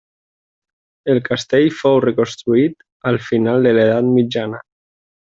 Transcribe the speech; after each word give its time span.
El 1.13 1.19
castell 1.27 1.67
fou 1.81 1.99
reconstruït 2.05 2.81
al 3.11 3.19
final 3.29 3.67
de 3.69 3.75
l'edat 3.77 4.09
mitjana. 4.15 4.63